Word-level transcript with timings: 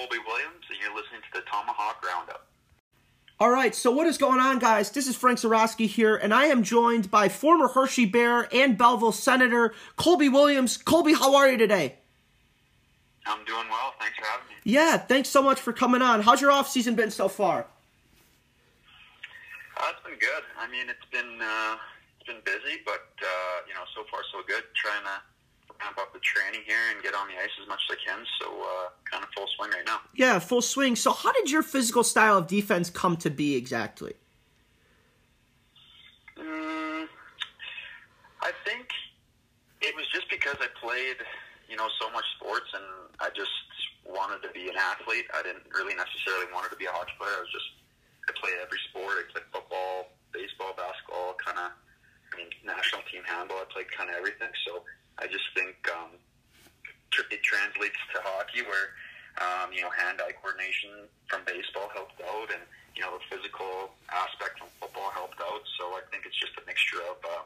Colby 0.00 0.16
Williams, 0.26 0.64
and 0.70 0.78
you're 0.80 0.94
listening 0.96 1.20
to 1.20 1.40
the 1.40 1.44
Tomahawk 1.46 2.02
Roundup. 2.02 2.46
All 3.38 3.50
right, 3.50 3.74
so 3.74 3.90
what 3.90 4.06
is 4.06 4.16
going 4.16 4.40
on, 4.40 4.58
guys? 4.58 4.90
This 4.90 5.06
is 5.06 5.14
Frank 5.14 5.38
Zarowski 5.38 5.86
here, 5.86 6.16
and 6.16 6.32
I 6.32 6.46
am 6.46 6.62
joined 6.62 7.10
by 7.10 7.28
former 7.28 7.68
Hershey 7.68 8.06
Bear 8.06 8.48
and 8.50 8.78
Belleville 8.78 9.12
Senator 9.12 9.74
Colby 9.96 10.30
Williams. 10.30 10.78
Colby, 10.78 11.12
how 11.12 11.34
are 11.34 11.50
you 11.50 11.58
today? 11.58 11.96
I'm 13.26 13.44
doing 13.44 13.66
well. 13.68 13.92
Thanks 14.00 14.16
for 14.16 14.24
having 14.24 14.48
me. 14.48 14.54
Yeah, 14.64 14.96
thanks 14.96 15.28
so 15.28 15.42
much 15.42 15.60
for 15.60 15.74
coming 15.74 16.00
on. 16.00 16.22
How's 16.22 16.40
your 16.40 16.50
off 16.50 16.70
season 16.70 16.94
been 16.94 17.10
so 17.10 17.28
far? 17.28 17.66
Uh, 19.76 19.82
it's 19.90 20.02
been 20.02 20.18
good. 20.18 20.44
I 20.58 20.66
mean, 20.70 20.88
it's 20.88 21.10
been 21.12 21.42
uh, 21.42 21.76
it's 22.18 22.26
been 22.26 22.40
busy, 22.46 22.80
but 22.86 23.04
uh, 23.22 23.26
you 23.68 23.74
know, 23.74 23.84
so 23.94 24.04
far 24.10 24.20
so 24.32 24.38
good. 24.48 24.62
Trying 24.74 25.04
to 25.04 25.20
up 25.98 26.12
the 26.12 26.20
training 26.20 26.60
here 26.66 26.78
and 26.92 27.02
get 27.02 27.14
on 27.14 27.28
the 27.28 27.34
ice 27.34 27.50
as 27.60 27.68
much 27.68 27.80
as 27.90 27.96
I 27.96 28.10
can. 28.10 28.24
So 28.40 28.46
uh, 28.50 28.88
kind 29.10 29.24
of 29.24 29.30
full 29.36 29.46
swing 29.56 29.70
right 29.70 29.86
now. 29.86 30.00
Yeah, 30.14 30.38
full 30.38 30.62
swing. 30.62 30.96
So 30.96 31.12
how 31.12 31.32
did 31.32 31.50
your 31.50 31.62
physical 31.62 32.04
style 32.04 32.38
of 32.38 32.46
defense 32.46 32.90
come 32.90 33.16
to 33.18 33.30
be 33.30 33.56
exactly? 33.56 34.14
Mm, 36.36 37.06
I 38.42 38.52
think 38.64 38.88
it 39.80 39.94
was 39.96 40.06
just 40.12 40.28
because 40.30 40.56
I 40.60 40.68
played, 40.80 41.16
you 41.68 41.76
know, 41.76 41.88
so 42.00 42.10
much 42.10 42.24
sports, 42.36 42.68
and 42.74 42.84
I 43.20 43.28
just 43.34 43.50
wanted 44.04 44.42
to 44.46 44.52
be 44.52 44.68
an 44.68 44.76
athlete. 44.76 45.26
I 45.32 45.42
didn't 45.42 45.64
really 45.72 45.94
necessarily 45.94 46.46
wanted 46.52 46.70
to 46.70 46.76
be 46.76 46.86
a 46.86 46.92
hockey 46.92 47.12
player. 47.18 47.32
I 47.36 47.40
was 47.40 47.52
just 47.52 47.70
I 48.28 48.32
played 48.36 48.60
every 48.60 48.78
sport. 48.90 49.16
I 49.16 49.24
played 49.32 49.48
football, 49.52 50.12
baseball, 50.32 50.74
basketball, 50.76 51.34
kind 51.40 51.58
of. 51.58 51.70
I 52.30 52.36
mean, 52.36 52.49
national 52.64 53.02
team 53.10 53.22
handball. 53.24 53.58
I 53.58 53.66
played 53.72 53.90
kind 53.90 54.10
of 54.10 54.16
everything. 54.16 54.50
So 54.66 54.84
I 55.18 55.26
just 55.26 55.44
think 55.54 55.76
um, 55.92 56.16
tr- 57.10 57.28
it 57.30 57.42
translates 57.42 57.98
to 58.14 58.20
hockey 58.22 58.62
where 58.62 58.96
um, 59.38 59.72
you 59.72 59.82
know 59.82 59.90
hand-eye 59.90 60.34
coordination 60.42 61.06
from 61.26 61.42
baseball 61.46 61.88
helped 61.94 62.20
out, 62.20 62.48
and 62.52 62.62
you 62.96 63.02
know 63.02 63.16
the 63.16 63.24
physical 63.28 63.94
aspect 64.10 64.58
from 64.58 64.68
football 64.80 65.10
helped 65.10 65.40
out. 65.40 65.62
So 65.78 65.96
I 65.96 66.02
think 66.10 66.26
it's 66.26 66.38
just 66.38 66.52
a 66.58 66.64
mixture 66.66 67.00
of 67.04 67.18
uh, 67.24 67.44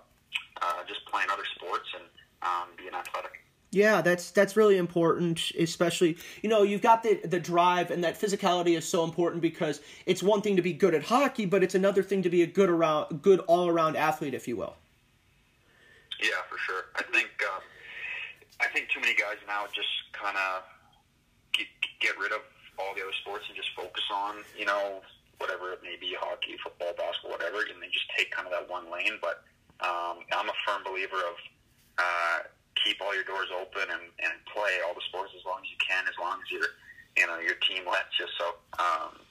uh, 0.63 0.81
just 0.89 1.05
playing 1.07 1.29
other 1.31 1.47
sports 1.55 1.89
and 1.95 2.07
um, 2.43 2.69
being 2.77 2.95
athletic. 2.95 3.45
Yeah, 3.75 4.03
that's 4.03 4.31
that's 4.31 4.57
really 4.57 4.79
important, 4.79 5.51
especially 5.59 6.17
you 6.43 6.49
know 6.49 6.63
you've 6.63 6.83
got 6.83 7.03
the 7.03 7.21
the 7.25 7.41
drive 7.41 7.91
and 7.91 8.05
that 8.05 8.21
physicality 8.21 8.79
is 8.79 8.87
so 8.87 9.03
important 9.03 9.43
because 9.43 9.81
it's 10.07 10.23
one 10.23 10.43
thing 10.43 10.57
to 10.57 10.63
be 10.63 10.73
good 10.73 10.95
at 10.95 11.03
hockey, 11.03 11.45
but 11.45 11.65
it's 11.65 11.75
another 11.75 12.03
thing 12.03 12.23
to 12.23 12.31
be 12.31 12.43
a 12.43 12.47
good 12.47 12.71
around 12.71 13.21
good 13.21 13.41
all 13.41 13.69
around 13.69 13.97
athlete, 13.97 14.33
if 14.33 14.47
you 14.47 14.57
will. 14.57 14.77
Yeah, 16.21 16.41
for 16.49 16.59
sure. 16.59 16.91
I 16.97 17.03
think 17.11 17.31
um, 17.43 17.63
I 18.61 18.67
think 18.71 18.89
too 18.91 19.01
many 19.01 19.15
guys 19.15 19.39
now 19.47 19.67
just 19.75 19.91
kind 20.13 20.37
of 20.37 20.63
get, 21.53 21.67
get 22.01 22.15
rid 22.19 22.33
of 22.33 22.43
all 22.79 22.95
the 22.95 23.03
other 23.03 23.15
sports 23.23 23.45
and 23.49 23.55
just 23.57 23.71
focus 23.75 24.05
on 24.13 24.43
you 24.59 24.67
know 24.67 25.03
whatever 25.39 25.75
it 25.75 25.83
may 25.83 25.99
be, 25.99 26.15
hockey, 26.15 26.55
football, 26.63 26.95
basketball, 26.95 27.35
whatever, 27.35 27.67
and 27.67 27.83
they 27.83 27.91
just 27.91 28.07
take 28.15 28.31
kind 28.31 28.47
of 28.47 28.55
that 28.55 28.71
one 28.71 28.87
lane. 28.91 29.19
But 29.19 29.43
um, 29.83 30.23
I'm 30.31 30.47
a 30.47 30.57
firm 30.63 30.87
believer 30.87 31.19
of 31.19 31.37
uh, 31.99 32.39
keep 32.79 33.03
all 33.03 33.15
your 33.15 33.27
doors 33.27 33.51
open 33.51 33.91
and, 33.91 34.07
and 34.23 34.35
play 34.47 34.79
all 34.87 34.95
the 34.95 35.05
sports 35.11 35.35
as 35.35 35.43
long 35.43 35.63
as 35.63 35.69
you 35.71 35.81
can, 35.83 36.07
as 36.07 36.15
long 36.21 36.39
as 36.39 36.49
your 36.51 36.69
you 37.19 37.27
know 37.27 37.39
your 37.43 37.59
team 37.67 37.85
lets 37.87 38.15
you. 38.19 38.27
So. 38.39 38.61
Um, 38.79 39.24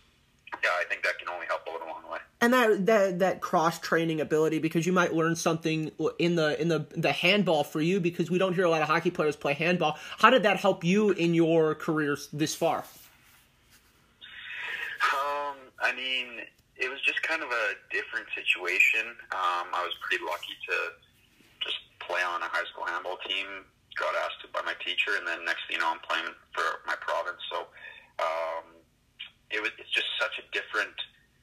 yeah, 0.62 0.70
I 0.80 0.84
think 0.88 1.04
that 1.04 1.18
can 1.18 1.30
only 1.30 1.46
help 1.48 1.66
a 1.68 1.90
long 1.90 2.12
way. 2.12 2.20
And 2.42 2.54
that 2.54 2.86
that 2.86 3.20
that 3.20 3.42
cross 3.42 3.80
training 3.80 4.22
ability 4.22 4.60
because 4.60 4.86
you 4.86 4.94
might 4.94 5.14
learn 5.14 5.36
something 5.36 5.92
in 6.20 6.36
the 6.36 6.60
in 6.62 6.68
the 6.68 6.86
the 6.96 7.12
handball 7.12 7.64
for 7.64 7.82
you 7.82 8.00
because 8.00 8.30
we 8.30 8.38
don't 8.38 8.54
hear 8.54 8.66
a 8.66 8.70
lot 8.70 8.82
of 8.82 8.88
hockey 8.88 9.12
players 9.12 9.36
play 9.36 9.54
handball. 9.54 9.98
How 10.18 10.30
did 10.30 10.44
that 10.44 10.58
help 10.58 10.84
you 10.84 11.12
in 11.12 11.34
your 11.34 11.76
careers 11.76 12.30
this 12.34 12.56
far? 12.56 12.80
Um, 15.04 15.56
I 15.82 15.94
mean, 15.96 16.42
it 16.76 16.90
was 16.90 17.00
just 17.02 17.22
kind 17.24 17.42
of 17.42 17.50
a 17.50 17.66
different 17.92 18.28
situation. 18.36 19.08
Um, 19.32 19.72
I 19.74 19.84
was 19.84 19.94
pretty 20.02 20.24
lucky 20.24 20.56
to 20.70 20.76
just 21.64 21.78
play 22.00 22.22
on 22.22 22.42
a 22.42 22.50
high 22.52 22.66
school 22.72 22.86
handball 22.86 23.18
team. 23.28 23.46
Got 23.96 24.16
asked 24.26 24.42
to 24.42 24.48
by 24.50 24.62
my 24.66 24.74
teacher, 24.84 25.16
and 25.18 25.28
then 25.28 25.46
next 25.46 25.68
thing 25.68 25.78
you 25.78 25.82
know, 25.82 25.92
I'm 25.92 26.02
playing 26.02 26.34
for 26.52 26.82
my 26.88 26.96
province. 26.98 27.38
So 27.52 27.70
um, 28.20 28.74
it 29.54 29.62
was 29.62 29.70
it's 29.78 29.94
just 29.94 30.10
different 30.54 30.96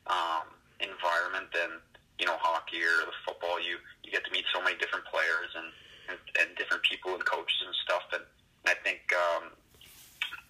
um, 0.07 0.49
environment 0.81 1.51
than 1.53 1.83
you 2.19 2.27
know 2.27 2.39
hockey 2.39 2.81
or 2.81 3.05
the 3.05 3.17
football. 3.27 3.61
You 3.61 3.77
you 4.03 4.11
get 4.11 4.25
to 4.25 4.33
meet 4.33 4.47
so 4.55 4.63
many 4.63 4.79
different 4.79 5.05
players 5.11 5.51
and 5.55 5.69
and, 6.09 6.19
and 6.41 6.49
different 6.57 6.83
people 6.87 7.15
and 7.15 7.23
coaches 7.27 7.61
and 7.67 7.75
stuff. 7.85 8.07
And 8.15 8.25
I 8.67 8.75
think 8.81 9.03
um, 9.13 9.53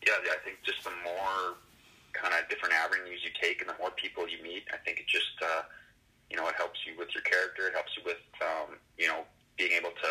yeah, 0.07 0.21
I 0.21 0.39
think 0.45 0.63
just 0.63 0.85
the 0.85 0.95
more 1.03 1.59
kind 2.13 2.35
of 2.35 2.49
different 2.49 2.75
avenues 2.75 3.23
you 3.23 3.31
take 3.41 3.61
and 3.61 3.71
the 3.71 3.79
more 3.79 3.91
people 3.95 4.29
you 4.29 4.43
meet, 4.43 4.67
I 4.75 4.79
think 4.83 5.01
it 5.01 5.09
just 5.09 5.35
uh, 5.43 5.65
you 6.29 6.37
know 6.37 6.47
it 6.49 6.57
helps 6.57 6.85
you 6.87 6.95
with 6.97 7.11
your 7.17 7.25
character. 7.25 7.67
It 7.67 7.75
helps 7.75 7.97
you 7.97 8.05
with 8.05 8.23
um, 8.45 8.79
you 9.01 9.09
know 9.09 9.25
being 9.57 9.73
able 9.73 9.91
to 9.91 10.11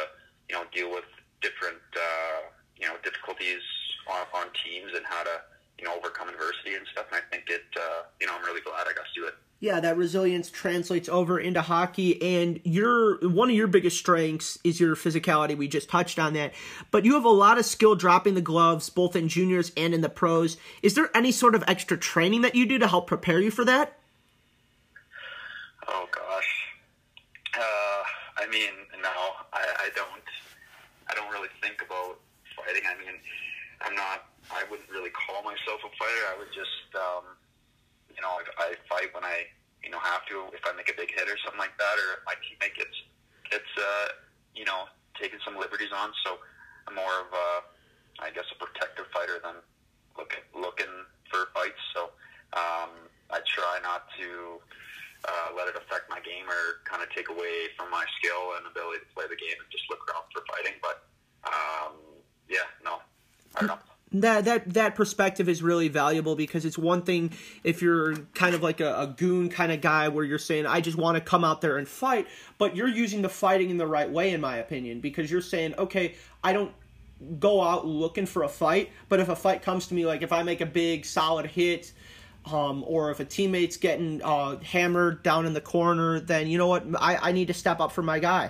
you 0.49 0.55
know 0.57 0.65
deal 0.73 0.89
with 0.89 1.07
different 1.41 1.81
uh, 1.95 2.49
you 2.75 2.87
know 2.89 2.97
difficulties 3.03 3.63
on, 4.09 4.25
on 4.33 4.47
teams 4.65 4.91
and 4.95 5.05
how 5.05 5.23
to 5.23 5.37
you 5.79 5.87
know, 5.87 5.95
overcome 5.95 6.28
adversity 6.49 6.75
and 6.75 6.85
stuff. 6.91 7.05
And 7.11 7.21
I 7.21 7.35
think 7.35 7.49
it, 7.49 7.63
uh, 7.75 8.03
you 8.19 8.27
know, 8.27 8.33
I'm 8.35 8.43
really 8.43 8.61
glad 8.61 8.87
I 8.87 8.93
got 8.93 9.05
to 9.13 9.21
do 9.21 9.27
it. 9.27 9.35
Yeah, 9.61 9.81
that 9.81 9.97
resilience 9.97 10.49
translates 10.49 11.09
over 11.09 11.37
into 11.37 11.61
hockey, 11.61 12.21
and 12.39 12.61
your 12.63 13.19
one 13.27 13.49
of 13.49 13.55
your 13.57 13.67
biggest 13.67 13.97
strengths 13.97 14.57
is 14.63 14.79
your 14.79 14.95
physicality. 14.95 15.57
We 15.57 15.67
just 15.67 15.89
touched 15.89 16.17
on 16.17 16.31
that, 16.35 16.53
but 16.91 17.03
you 17.03 17.15
have 17.15 17.25
a 17.25 17.29
lot 17.29 17.57
of 17.57 17.65
skill 17.65 17.93
dropping 17.93 18.35
the 18.35 18.41
gloves, 18.41 18.89
both 18.89 19.17
in 19.17 19.27
juniors 19.27 19.73
and 19.75 19.93
in 19.93 19.99
the 19.99 20.07
pros. 20.07 20.55
Is 20.81 20.93
there 20.93 21.09
any 21.13 21.33
sort 21.33 21.55
of 21.55 21.65
extra 21.67 21.97
training 21.97 22.43
that 22.43 22.55
you 22.55 22.65
do 22.65 22.79
to 22.79 22.87
help 22.87 23.07
prepare 23.07 23.41
you 23.41 23.51
for 23.51 23.65
that? 23.65 23.99
Oh 25.89 26.07
gosh, 26.09 26.67
uh, 27.53 28.03
I 28.37 28.47
mean, 28.49 28.71
no, 29.03 29.09
I, 29.51 29.65
I 29.77 29.89
don't. 29.93 30.23
I 31.09 31.15
don't 31.15 31.31
really 31.33 31.49
think 31.61 31.81
about 31.81 32.17
fighting. 32.55 32.83
I 32.87 32.97
mean, 32.97 33.19
I'm 33.81 33.95
not 33.95 34.23
I 34.49 34.65
wouldn't 34.69 34.89
really 34.89 35.13
call 35.13 35.45
myself 35.45 35.85
a 35.85 35.91
fighter. 35.93 36.25
I 36.33 36.35
would 36.41 36.49
just, 36.49 36.89
um, 36.97 37.37
you 38.09 38.21
know, 38.21 38.33
I, 38.33 38.41
I 38.57 38.67
fight 38.89 39.13
when 39.13 39.23
I, 39.23 39.45
you 39.85 39.93
know, 39.93 40.01
have 40.01 40.25
to. 40.33 40.49
If 40.53 40.65
I 40.65 40.73
make 40.73 40.89
a 40.89 40.97
big 40.97 41.13
hit 41.13 41.29
or 41.29 41.37
something 41.45 41.61
like 41.61 41.77
that, 41.77 41.95
or 42.01 42.07
if 42.17 42.21
my 42.25 42.35
teammate 42.41 42.73
gets 42.73 42.97
gets, 43.49 43.71
uh, 43.77 44.17
you 44.57 44.65
know, 44.65 44.89
taking 45.21 45.39
some 45.45 45.57
liberties 45.57 45.93
on. 45.93 46.11
So 46.25 46.41
I'm 46.89 46.97
more 46.97 47.15
of 47.21 47.29
a, 47.29 47.49
I 48.25 48.29
guess, 48.33 48.49
a 48.49 48.57
protective 48.57 49.05
fighter 49.13 49.37
than 49.41 49.61
look 50.17 50.33
looking 50.57 50.93
for 51.29 51.53
fights. 51.53 51.81
So 51.93 52.09
um, 52.57 52.91
I 53.29 53.45
try 53.45 53.77
not 53.85 54.09
to 54.17 54.57
uh, 55.29 55.49
let 55.53 55.69
it 55.69 55.77
affect 55.77 56.09
my 56.09 56.19
game 56.25 56.49
or 56.49 56.81
kind 56.89 57.05
of 57.05 57.09
take 57.13 57.29
away 57.29 57.69
from 57.77 57.93
my 57.93 58.03
skill 58.17 58.57
and 58.57 58.65
ability 58.65 59.05
to 59.05 59.09
play 59.13 59.29
the 59.29 59.37
game 59.37 59.61
and 59.61 59.69
just 59.69 59.85
look 59.93 60.01
around 60.09 60.25
for 60.33 60.41
fighting. 60.49 60.81
But 60.81 61.05
um, 61.45 62.01
yeah, 62.49 62.65
no, 62.81 63.05
I 63.53 63.61
don't 63.61 63.77
know 63.77 63.88
that 64.11 64.45
that 64.45 64.73
that 64.73 64.95
perspective 64.95 65.47
is 65.47 65.61
really 65.61 65.87
valuable 65.87 66.35
because 66.35 66.65
it's 66.65 66.77
one 66.77 67.03
thing 67.03 67.31
if 67.63 67.81
you're 67.81 68.15
kind 68.33 68.55
of 68.55 68.63
like 68.63 68.79
a, 68.79 69.01
a 69.01 69.07
goon 69.07 69.49
kind 69.49 69.71
of 69.71 69.81
guy 69.81 70.07
where 70.07 70.25
you're 70.25 70.39
saying 70.39 70.65
I 70.65 70.81
just 70.81 70.97
want 70.97 71.15
to 71.15 71.21
come 71.21 71.43
out 71.43 71.61
there 71.61 71.77
and 71.77 71.87
fight, 71.87 72.27
but 72.57 72.75
you're 72.75 72.87
using 72.87 73.21
the 73.21 73.29
fighting 73.29 73.69
in 73.69 73.77
the 73.77 73.85
right 73.85 74.09
way 74.09 74.33
in 74.33 74.41
my 74.41 74.57
opinion 74.57 74.99
because 74.99 75.29
you're 75.29 75.41
saying 75.41 75.75
okay 75.77 76.15
I 76.43 76.53
don't 76.53 76.73
go 77.39 77.61
out 77.61 77.85
looking 77.85 78.25
for 78.25 78.43
a 78.43 78.49
fight, 78.49 78.89
but 79.09 79.19
if 79.19 79.29
a 79.29 79.35
fight 79.35 79.61
comes 79.61 79.87
to 79.87 79.93
me 79.93 80.05
like 80.05 80.23
if 80.23 80.31
I 80.31 80.41
make 80.43 80.61
a 80.61 80.67
big 80.67 81.05
solid 81.05 81.45
hit. 81.45 81.93
Um, 82.45 82.85
or 82.87 83.11
if 83.11 83.19
a 83.19 83.25
teammate's 83.25 83.75
getting 83.75 84.23
uh, 84.23 84.57
hammered 84.59 85.21
down 85.23 85.45
in 85.45 85.53
the 85.53 85.61
corner, 85.61 86.21
then 86.21 86.47
you 86.47 86.57
know 86.57 86.67
what? 86.67 86.85
I, 86.97 87.17
I 87.17 87.31
need 87.33 87.47
to 87.49 87.53
step 87.53 87.81
up 87.81 87.91
for 87.91 88.01
my 88.01 88.17
guy. 88.17 88.49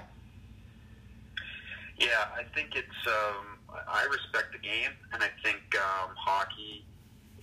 Yeah, 1.98 2.08
I 2.38 2.44
think 2.53 2.75
it's 2.75 3.08
um, 3.08 3.59
I 3.88 4.06
respect 4.06 4.54
the 4.54 4.60
game, 4.60 4.92
and 5.14 5.24
I 5.24 5.30
think 5.44 5.62
um, 5.76 6.16
hockey 6.16 6.86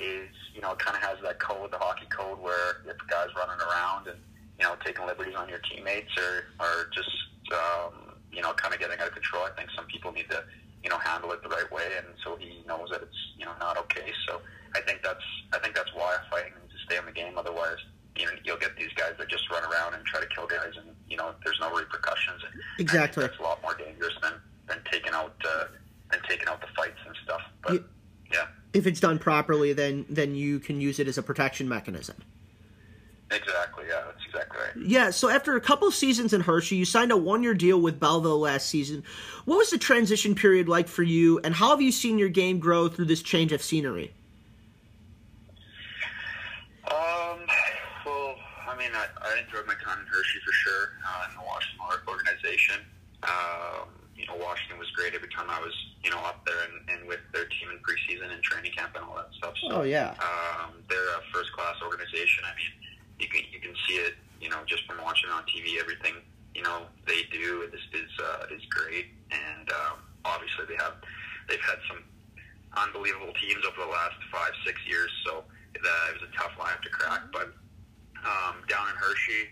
is, 0.00 0.28
you 0.54 0.60
know, 0.60 0.72
it 0.72 0.78
kind 0.78 0.96
of 0.96 1.02
has 1.02 1.18
that 1.22 1.38
code, 1.38 1.72
the 1.72 1.78
hockey 1.78 2.06
code, 2.10 2.38
where 2.40 2.82
if 2.86 2.96
guys 3.08 3.28
running 3.36 3.60
around 3.60 4.08
and 4.08 4.18
you 4.58 4.64
know 4.64 4.74
taking 4.84 5.06
liberties 5.06 5.34
on 5.36 5.48
your 5.48 5.60
teammates 5.60 6.12
or 6.16 6.44
or 6.60 6.90
just 6.94 7.10
um, 7.52 8.16
you 8.32 8.42
know 8.42 8.52
kind 8.54 8.74
of 8.74 8.80
getting 8.80 8.98
out 8.98 9.08
of 9.08 9.14
control, 9.14 9.44
I 9.44 9.50
think 9.56 9.70
some 9.76 9.86
people 9.86 10.12
need 10.12 10.28
to 10.30 10.44
you 10.82 10.90
know 10.90 10.98
handle 10.98 11.32
it 11.32 11.42
the 11.42 11.48
right 11.48 11.70
way, 11.72 11.86
and 11.96 12.06
so 12.24 12.36
he 12.36 12.62
knows 12.66 12.88
that 12.90 13.02
it's 13.02 13.20
you 13.38 13.44
know 13.44 13.52
not 13.60 13.78
okay. 13.78 14.12
So 14.28 14.40
I 14.74 14.80
think 14.80 15.02
that's 15.02 15.24
I 15.52 15.58
think 15.58 15.74
that's 15.74 15.92
why 15.94 16.16
fighting 16.30 16.52
needs 16.60 16.72
to 16.72 16.80
stay 16.86 16.98
in 16.98 17.06
the 17.06 17.12
game. 17.12 17.38
Otherwise, 17.38 17.78
you 18.16 18.24
know, 18.24 18.32
you'll 18.44 18.58
get 18.58 18.76
these 18.76 18.92
guys 18.96 19.12
that 19.18 19.28
just 19.28 19.48
run 19.50 19.62
around 19.64 19.94
and 19.94 20.04
try 20.04 20.20
to 20.20 20.26
kill 20.26 20.46
guys, 20.46 20.72
and 20.76 20.94
you 21.08 21.16
know, 21.16 21.34
there's 21.44 21.58
no 21.60 21.70
repercussions. 21.74 22.42
And 22.44 22.60
exactly, 22.78 23.22
that's 23.22 23.38
a 23.38 23.42
lot 23.42 23.55
if 28.76 28.86
it's 28.86 29.00
done 29.00 29.18
properly, 29.18 29.72
then 29.72 30.04
then 30.08 30.34
you 30.34 30.60
can 30.60 30.80
use 30.80 30.98
it 30.98 31.08
as 31.08 31.18
a 31.18 31.22
protection 31.22 31.68
mechanism. 31.68 32.16
Exactly. 33.30 33.84
Yeah, 33.88 34.02
that's 34.06 34.24
exactly 34.24 34.58
right. 34.60 34.88
Yeah. 34.88 35.10
So 35.10 35.28
after 35.28 35.56
a 35.56 35.60
couple 35.60 35.90
seasons 35.90 36.32
in 36.32 36.42
Hershey, 36.42 36.76
you 36.76 36.84
signed 36.84 37.10
a 37.10 37.16
one-year 37.16 37.54
deal 37.54 37.80
with 37.80 37.98
Belleville 37.98 38.38
last 38.38 38.68
season. 38.68 39.02
What 39.46 39.56
was 39.56 39.70
the 39.70 39.78
transition 39.78 40.36
period 40.36 40.68
like 40.68 40.86
for 40.86 41.02
you, 41.02 41.40
and 41.42 41.54
how 41.54 41.70
have 41.70 41.80
you 41.80 41.90
seen 41.90 42.18
your 42.18 42.28
game 42.28 42.60
grow 42.60 42.88
through 42.88 43.06
this 43.06 43.22
change 43.22 43.52
of 43.52 43.62
scenery? 43.62 44.12
Um. 46.84 47.40
Well, 48.04 48.36
I 48.68 48.76
mean, 48.78 48.90
I, 48.94 49.06
I 49.22 49.40
enjoyed 49.40 49.66
my 49.66 49.74
time 49.82 49.98
in 49.98 50.06
Hershey 50.06 50.38
for 50.44 50.52
sure 50.52 50.92
uh, 51.04 51.26
in 51.28 51.36
the 51.36 51.42
Washington 51.42 51.80
organization. 52.06 52.80
Um, 53.24 53.88
you 54.16 54.26
know, 54.26 54.36
Washington 54.36 54.78
was 54.78 54.90
great 54.90 55.14
every 55.14 55.28
time 55.30 55.50
I 55.50 55.60
was 55.60 55.74
you 56.06 56.14
know, 56.14 56.22
up 56.22 56.46
there 56.46 56.54
and, 56.70 56.86
and 56.86 57.08
with 57.10 57.18
their 57.34 57.50
team 57.50 57.66
in 57.74 57.82
preseason 57.82 58.30
and 58.30 58.38
training 58.46 58.70
camp 58.70 58.94
and 58.94 59.02
all 59.02 59.18
that 59.18 59.26
stuff. 59.34 59.58
oh 59.74 59.82
yeah. 59.82 60.14
um, 60.22 60.70
they're 60.88 61.18
a 61.18 61.22
first 61.34 61.50
class 61.50 61.74
organization. 61.82 62.46
I 62.46 62.54
mean, 62.54 62.72
you 63.18 63.26
can 63.26 63.42
you 63.50 63.58
can 63.58 63.74
see 63.88 63.98
it, 63.98 64.14
you 64.40 64.48
know, 64.48 64.62
just 64.70 64.86
from 64.86 65.02
watching 65.02 65.30
on 65.30 65.42
TV. 65.50 65.82
Everything 65.82 66.14
you 66.54 66.62
know 66.62 66.86
they 67.10 67.26
do 67.34 67.66
is 67.74 67.82
is 67.90 68.12
uh, 68.22 68.54
is 68.54 68.62
great, 68.70 69.10
and 69.34 69.66
um, 69.74 69.98
obviously 70.24 70.70
they 70.70 70.78
have 70.78 70.94
they've 71.50 71.66
had 71.66 71.82
some 71.90 72.06
unbelievable 72.78 73.34
teams 73.42 73.66
over 73.66 73.82
the 73.82 73.90
last 73.90 74.14
five 74.30 74.54
six 74.64 74.78
years. 74.86 75.10
So 75.26 75.42
that 75.74 76.14
it 76.14 76.22
was 76.22 76.30
a 76.30 76.32
tough 76.38 76.54
line 76.54 76.78
to 76.86 76.90
crack. 76.90 77.34
But 77.34 77.50
um, 78.22 78.62
down 78.70 78.94
in 78.94 78.94
Hershey, 78.94 79.50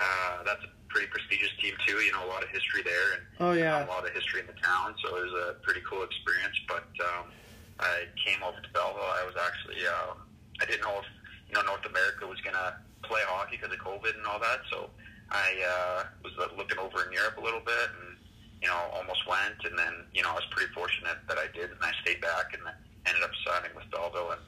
uh, 0.00 0.48
that's 0.48 0.64
a 0.64 0.72
pretty 0.94 1.10
prestigious 1.10 1.50
team 1.58 1.74
too. 1.82 1.98
You 1.98 2.12
know, 2.14 2.24
a 2.24 2.30
lot 2.30 2.46
of 2.46 2.48
history 2.54 2.86
there, 2.86 3.18
and 3.18 3.22
Oh 3.42 3.52
yeah. 3.52 3.82
a 3.82 3.90
lot 3.90 4.06
of 4.06 4.14
history 4.14 4.40
in 4.40 4.46
the 4.46 4.54
town, 4.62 4.94
so 5.02 5.18
it 5.18 5.26
was 5.26 5.34
a 5.34 5.46
pretty 5.66 5.82
cool 5.82 6.06
experience. 6.06 6.54
But 6.70 6.86
um, 7.02 7.34
I 7.82 8.06
came 8.14 8.38
over 8.46 8.62
to 8.62 8.70
Belleville. 8.70 9.02
I 9.02 9.26
was 9.26 9.34
actually 9.34 9.82
um, 9.90 10.22
I 10.62 10.64
didn't 10.70 10.86
know 10.86 11.02
if 11.02 11.08
you 11.50 11.54
know 11.58 11.66
North 11.66 11.84
America 11.84 12.30
was 12.30 12.38
gonna 12.46 12.78
play 13.02 13.20
hockey 13.26 13.58
because 13.58 13.74
of 13.74 13.82
COVID 13.82 14.14
and 14.14 14.24
all 14.24 14.38
that. 14.38 14.62
So 14.70 14.88
I 15.34 15.50
uh, 15.66 15.98
was 16.22 16.32
uh, 16.38 16.54
looking 16.56 16.78
over 16.78 17.02
in 17.02 17.10
Europe 17.10 17.42
a 17.42 17.44
little 17.44 17.64
bit, 17.66 17.90
and 17.98 18.14
you 18.62 18.70
know 18.70 18.78
almost 18.94 19.26
went. 19.26 19.58
And 19.66 19.74
then 19.74 20.06
you 20.14 20.22
know 20.22 20.30
I 20.30 20.38
was 20.38 20.46
pretty 20.54 20.70
fortunate 20.72 21.18
that 21.26 21.42
I 21.42 21.50
did, 21.50 21.74
and 21.74 21.82
I 21.82 21.90
stayed 22.06 22.22
back 22.22 22.54
and 22.54 22.62
ended 23.10 23.26
up 23.26 23.34
signing 23.42 23.74
with 23.74 23.90
Belleville. 23.90 24.38
And 24.38 24.42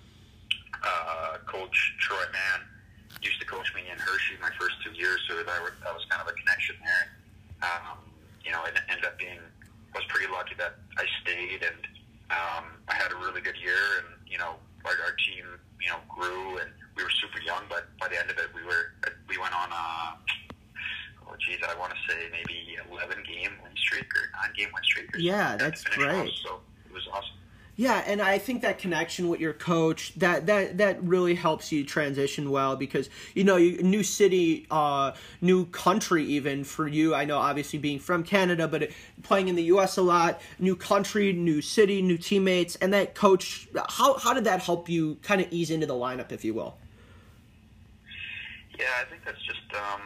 uh, 0.86 1.42
Coach 1.50 1.74
Troy 1.98 2.22
Mann 2.30 2.62
used 3.22 3.40
to 3.40 3.46
coach 3.46 3.72
me 3.74 3.82
in 3.90 3.98
Hershey 3.98 4.36
my 4.40 4.50
first 4.58 4.76
two 4.84 4.92
years, 4.92 5.20
so 5.28 5.36
that, 5.36 5.46
were, 5.62 5.74
that 5.84 5.94
was 5.94 6.04
kind 6.10 6.20
of 6.20 6.28
a 6.28 6.34
connection 6.36 6.76
there. 6.82 7.04
Um, 7.62 7.98
you 8.44 8.52
know, 8.52 8.64
it 8.64 8.76
ended 8.88 9.04
up 9.04 9.18
being 9.18 9.40
I 9.94 9.98
was 9.98 10.06
pretty 10.08 10.30
lucky 10.30 10.54
that 10.58 10.76
I 10.98 11.04
stayed, 11.24 11.64
and 11.64 11.80
um, 12.28 12.64
I 12.88 12.94
had 12.94 13.12
a 13.12 13.16
really 13.16 13.40
good 13.40 13.56
year, 13.56 14.04
and 14.04 14.08
you 14.28 14.36
know, 14.36 14.60
our, 14.84 14.92
our 15.08 15.16
team 15.24 15.44
you 15.80 15.88
know 15.88 16.00
grew, 16.08 16.58
and 16.58 16.68
we 16.96 17.02
were 17.02 17.10
super 17.10 17.40
young, 17.40 17.64
but 17.68 17.88
by 17.98 18.08
the 18.08 18.18
end 18.20 18.30
of 18.30 18.36
it, 18.36 18.52
we 18.54 18.62
were 18.62 18.92
we 19.28 19.38
went 19.38 19.56
on 19.56 19.72
a 19.72 19.86
oh 21.24 21.34
geez, 21.40 21.58
I 21.64 21.74
want 21.78 21.94
to 21.96 22.00
say 22.04 22.28
maybe 22.30 22.76
eleven 22.92 23.24
game 23.24 23.56
win 23.64 23.72
streak 23.76 24.06
or 24.12 24.28
nine 24.36 24.52
game 24.56 24.68
win 24.74 24.84
streak. 24.84 25.14
Or 25.16 25.18
Yeah, 25.36 25.56
that's 25.56 25.84
to 25.84 25.90
finish 25.90 26.06
off, 26.08 26.14
great. 26.14 26.32
So 26.42 26.60
it 26.86 26.92
was 26.92 27.08
awesome. 27.12 27.30
Yeah, 27.78 28.02
and 28.06 28.22
I 28.22 28.38
think 28.38 28.62
that 28.62 28.78
connection 28.78 29.28
with 29.28 29.38
your 29.38 29.52
coach 29.52 30.14
that 30.14 30.46
that 30.46 30.78
that 30.78 31.02
really 31.02 31.34
helps 31.34 31.70
you 31.70 31.84
transition 31.84 32.50
well 32.50 32.74
because 32.74 33.10
you 33.34 33.44
know 33.44 33.56
you, 33.56 33.82
new 33.82 34.02
city, 34.02 34.66
uh, 34.70 35.12
new 35.42 35.66
country 35.66 36.24
even 36.24 36.64
for 36.64 36.88
you. 36.88 37.14
I 37.14 37.26
know 37.26 37.36
obviously 37.36 37.78
being 37.78 37.98
from 37.98 38.24
Canada, 38.24 38.66
but 38.66 38.88
playing 39.22 39.48
in 39.48 39.56
the 39.56 39.64
U.S. 39.64 39.98
a 39.98 40.02
lot, 40.02 40.40
new 40.58 40.74
country, 40.74 41.34
new 41.34 41.60
city, 41.60 42.00
new 42.00 42.16
teammates, 42.16 42.76
and 42.76 42.94
that 42.94 43.14
coach. 43.14 43.68
How 43.90 44.16
how 44.16 44.32
did 44.32 44.44
that 44.44 44.62
help 44.62 44.88
you 44.88 45.18
kind 45.22 45.42
of 45.42 45.48
ease 45.50 45.70
into 45.70 45.86
the 45.86 45.94
lineup, 45.94 46.32
if 46.32 46.46
you 46.46 46.54
will? 46.54 46.78
Yeah, 48.78 48.86
I 49.02 49.04
think 49.10 49.22
that's 49.22 49.42
just 49.42 49.60
um, 49.74 50.00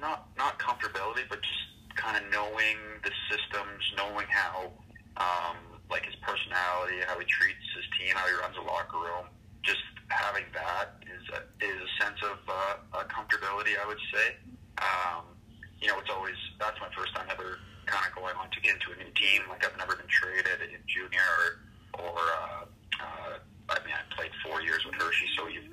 not 0.00 0.26
not 0.36 0.58
comfortability, 0.58 1.22
but 1.28 1.40
just 1.40 1.73
kind 2.04 2.20
of 2.20 2.24
knowing 2.30 2.76
the 3.00 3.10
systems, 3.32 3.80
knowing 3.96 4.28
how 4.28 4.68
um, 5.16 5.56
like 5.88 6.04
his 6.04 6.14
personality, 6.20 7.00
how 7.08 7.16
he 7.18 7.24
treats 7.24 7.64
his 7.72 7.88
team, 7.96 8.12
how 8.12 8.28
he 8.28 8.34
runs 8.44 8.54
the 8.56 8.66
locker 8.68 9.00
room. 9.00 9.32
Just 9.64 9.80
having 10.08 10.44
that 10.52 11.00
is 11.08 11.24
a, 11.32 11.40
is 11.64 11.80
a 11.80 11.90
sense 12.04 12.20
of 12.20 12.36
uh, 12.44 12.52
uh, 12.92 13.04
comfortability, 13.08 13.80
I 13.80 13.88
would 13.88 14.02
say. 14.12 14.36
Um, 14.84 15.32
you 15.80 15.88
know, 15.88 15.96
it's 15.98 16.12
always 16.12 16.36
that's 16.60 16.76
my 16.80 16.92
first 16.92 17.16
time 17.16 17.26
ever 17.32 17.56
kind 17.86 18.04
of 18.04 18.12
going 18.12 18.36
on 18.36 18.52
to 18.52 18.60
get 18.60 18.76
into 18.76 18.92
a 18.92 18.96
new 19.00 19.12
team. 19.16 19.48
Like 19.48 19.64
I've 19.64 19.76
never 19.80 19.96
been 19.96 20.10
traded 20.12 20.60
in 20.60 20.80
junior 20.84 21.24
or 21.40 22.04
or 22.04 22.20
uh, 22.20 22.64
uh, 23.00 23.34
I 23.72 23.76
mean 23.80 23.96
I 23.96 24.04
played 24.12 24.32
four 24.44 24.60
years 24.60 24.84
with 24.84 25.00
Hershey, 25.00 25.28
so 25.36 25.48
you 25.48 25.64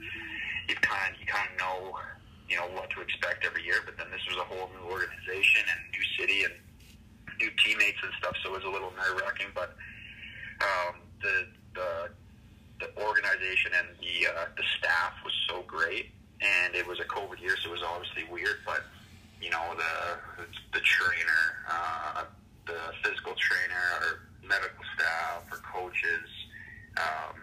you 0.69 0.75
kind 0.79 1.11
you 1.19 1.27
kind 1.27 1.47
of 1.51 1.59
know 1.59 1.99
you 2.47 2.55
know 2.55 2.67
what 2.75 2.89
to 2.91 3.01
expect 3.01 3.43
every 3.43 3.63
year. 3.63 3.83
But 3.83 3.97
then 3.97 4.07
this 4.11 4.23
was 4.27 4.37
a 4.37 4.47
whole 4.47 4.71
new 4.75 4.87
organization 4.91 5.67
and 5.67 5.90
city 6.21 6.43
and 6.45 6.53
new 7.41 7.49
teammates 7.65 7.97
and 8.03 8.13
stuff, 8.19 8.37
so 8.43 8.53
it 8.53 8.61
was 8.61 8.63
a 8.63 8.69
little 8.69 8.93
nerve 8.93 9.17
wracking. 9.25 9.49
But 9.55 9.73
um, 10.61 11.01
the 11.21 11.47
the 11.73 11.89
the 12.79 12.87
organization 13.01 13.71
and 13.73 13.87
the 13.97 14.29
uh, 14.29 14.45
the 14.55 14.63
staff 14.77 15.13
was 15.25 15.33
so 15.49 15.63
great, 15.65 16.13
and 16.41 16.75
it 16.75 16.85
was 16.85 16.99
a 16.99 17.05
COVID 17.05 17.41
year, 17.41 17.57
so 17.57 17.69
it 17.69 17.73
was 17.73 17.83
obviously 17.83 18.25
weird. 18.31 18.61
But 18.65 18.85
you 19.41 19.49
know 19.49 19.73
the 19.73 20.45
the 20.73 20.79
trainer, 20.79 21.43
uh, 21.69 22.23
the 22.67 22.79
physical 23.03 23.33
trainer, 23.41 23.85
our 24.05 24.19
medical 24.45 24.85
staff, 24.95 25.43
our 25.51 25.61
coaches, 25.65 26.29
um, 26.97 27.35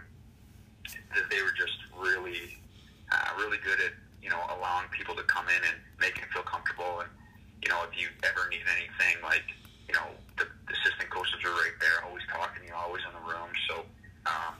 they 1.30 1.42
were 1.42 1.54
just 1.56 1.78
really 1.96 2.58
uh, 3.10 3.30
really 3.38 3.58
good 3.64 3.80
at 3.80 3.92
you 4.22 4.30
know 4.30 4.40
allowing 4.54 4.88
people 4.90 5.14
to 5.14 5.22
come 5.24 5.46
in 5.48 5.62
and 5.66 5.76
making 6.00 6.22
them 6.22 6.30
feel 6.32 6.46
comfortable. 6.46 7.00
And 7.00 7.10
you 7.62 7.68
know 7.68 7.82
if 7.88 7.98
you 7.98 8.08
ever 8.22 8.48
need 8.50 8.64
anything, 8.78 9.18
like 9.22 9.46
you 9.88 9.94
know 9.94 10.06
the, 10.36 10.46
the 10.68 10.74
assistant 10.78 11.10
coaches 11.10 11.40
are 11.44 11.56
right 11.56 11.76
there, 11.80 12.04
always 12.06 12.24
talking 12.30 12.62
to 12.62 12.66
you, 12.68 12.76
always 12.76 13.02
in 13.08 13.12
the 13.16 13.24
room. 13.24 13.50
So 13.66 13.82
um, 14.28 14.54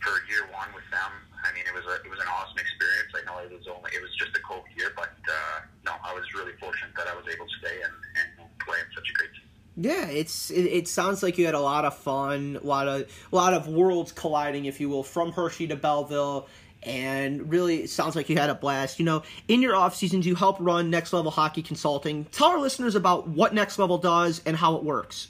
for 0.00 0.14
year 0.30 0.46
one 0.54 0.70
with 0.72 0.86
them, 0.94 1.12
I 1.42 1.50
mean 1.52 1.66
it 1.66 1.74
was 1.74 1.84
a 1.90 1.98
it 2.06 2.10
was 2.10 2.22
an 2.22 2.30
awesome 2.30 2.58
experience. 2.58 3.10
I 3.18 3.22
know 3.26 3.42
it 3.42 3.50
was 3.50 3.66
only 3.66 3.90
it 3.90 4.00
was 4.00 4.14
just 4.14 4.32
a 4.38 4.42
COVID 4.46 4.72
year, 4.78 4.94
but 4.94 5.12
uh, 5.26 5.66
no, 5.82 5.98
I 6.06 6.14
was 6.14 6.24
really 6.32 6.54
fortunate 6.62 6.94
that 6.94 7.10
I 7.10 7.14
was 7.18 7.26
able 7.26 7.50
to 7.50 7.56
stay 7.58 7.82
and, 7.82 7.94
and 8.22 8.46
play 8.62 8.78
in 8.78 8.88
such 8.94 9.10
a 9.10 9.14
great 9.18 9.32
team. 9.34 9.48
Yeah, 9.78 10.06
it, 10.50 10.66
it 10.66 10.88
sounds 10.88 11.22
like 11.22 11.38
you 11.38 11.46
had 11.46 11.54
a 11.54 11.60
lot 11.60 11.84
of 11.84 11.96
fun, 11.96 12.58
a 12.62 12.66
lot 12.66 12.88
of 12.88 13.02
a 13.32 13.36
lot 13.36 13.54
of 13.54 13.68
worlds 13.68 14.12
colliding, 14.12 14.64
if 14.64 14.80
you 14.80 14.88
will, 14.88 15.02
from 15.02 15.32
Hershey 15.32 15.66
to 15.68 15.76
Belleville, 15.76 16.48
and 16.82 17.50
really 17.50 17.82
it 17.82 17.90
sounds 17.90 18.16
like 18.16 18.28
you 18.28 18.36
had 18.36 18.50
a 18.50 18.54
blast. 18.54 18.98
You 18.98 19.04
know, 19.04 19.22
in 19.48 19.62
your 19.62 19.74
off 19.74 19.94
seasons, 19.94 20.26
you 20.26 20.34
help 20.34 20.56
run 20.60 20.90
Next 20.90 21.12
Level 21.12 21.30
Hockey 21.30 21.62
Consulting. 21.62 22.24
Tell 22.26 22.48
our 22.48 22.58
listeners 22.58 22.94
about 22.94 23.28
what 23.28 23.54
Next 23.54 23.78
Level 23.78 23.98
does 23.98 24.42
and 24.46 24.56
how 24.56 24.76
it 24.76 24.84
works. 24.84 25.28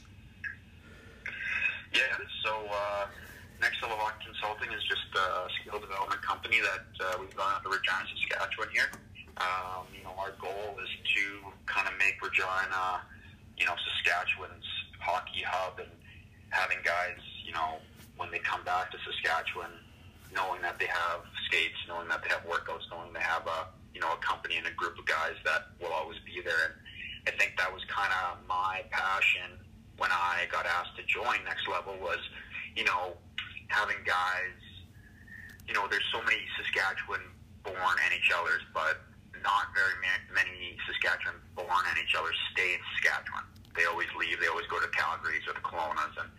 Yeah, 1.95 2.03
so 2.45 2.51
uh, 2.71 3.07
Next 3.61 3.81
Level 3.83 3.97
Hockey 3.97 4.27
Consulting 4.27 4.73
is 4.73 4.83
just 4.85 5.07
a 5.17 5.49
skill 5.61 5.81
development 5.81 6.23
company 6.23 6.61
that 6.61 7.07
uh, 7.07 7.17
we've 7.21 7.35
gone 7.35 7.53
out 7.55 7.63
to 7.63 7.71
Regina, 7.71 8.05
Saskatchewan 8.29 8.69
here. 8.73 8.91
Um, 9.39 9.87
you 9.97 10.03
know, 10.03 10.15
our 10.19 10.33
goal 10.41 10.77
is 10.83 10.91
to 11.15 11.23
kind 11.67 11.87
of 11.87 11.95
make 11.99 12.21
Regina, 12.23 13.03
you 13.57 13.67
know, 13.67 13.75
Saskatchewan's 13.75 14.67
hockey 14.99 15.43
hub 15.47 15.79
and 15.79 15.89
having 16.51 16.79
guys, 16.85 17.19
you 17.45 17.53
know, 17.53 17.79
when 18.17 18.31
they 18.31 18.39
come 18.39 18.65
back 18.65 18.91
to 18.91 18.99
Saskatchewan, 19.05 19.71
knowing 20.35 20.61
that 20.63 20.79
they 20.79 20.87
have 20.87 21.23
skates, 21.47 21.79
knowing 21.89 22.09
that 22.09 22.23
they 22.23 22.29
have 22.29 22.45
workouts, 22.45 22.85
knowing 22.91 23.13
they 23.13 23.21
have 23.21 23.47
a, 23.47 23.69
you 23.95 24.01
know, 24.01 24.13
a 24.13 24.17
company 24.19 24.57
and 24.57 24.67
a 24.67 24.73
group 24.73 24.99
of 24.99 25.07
guys 25.07 25.35
that 25.45 25.73
will 25.81 25.93
always 25.93 26.19
be 26.27 26.41
there. 26.45 26.65
And 26.67 26.75
I 27.27 27.31
think 27.39 27.57
that 27.59 27.73
was 27.73 27.83
kind 27.87 28.13
of 28.13 28.47
my 28.47 28.83
passion 28.91 29.59
when 29.97 30.11
I 30.13 30.47
got 30.51 30.67
asked 30.67 30.97
to 30.97 31.05
join 31.05 31.43
Next 31.45 31.67
Level 31.69 31.97
was, 32.01 32.19
you 32.77 32.85
know, 32.85 33.17
having 33.69 33.97
guys, 34.07 34.57
you 35.67 35.75
know, 35.75 35.87
there's 35.91 36.07
so 36.13 36.23
many 36.23 36.41
Saskatchewan-born 36.57 37.75
NHLers, 37.75 38.65
but 38.73 39.03
not 39.43 39.75
very 39.75 39.95
many 40.35 40.79
Saskatchewan-born 40.87 41.85
NHLers 41.95 42.39
stay 42.53 42.75
in 42.75 42.81
Saskatchewan. 42.95 43.45
They 43.77 43.85
always 43.87 44.09
leave. 44.19 44.41
They 44.41 44.49
always 44.49 44.69
go 44.71 44.81
to 44.81 44.89
Calgary's 44.95 45.45
or 45.49 45.55
the 45.55 45.65
Kelownas 45.65 46.15
and, 46.21 46.31